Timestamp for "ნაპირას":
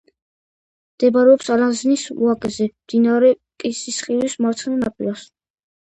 4.87-5.29